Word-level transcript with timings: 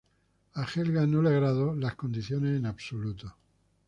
A 0.61 0.65
Helga 0.73 1.05
no 1.05 1.21
le 1.21 1.29
agradó 1.29 1.75
las 1.75 1.93
condiciones 1.93 2.57
en 2.57 2.65
absoluto. 2.65 3.35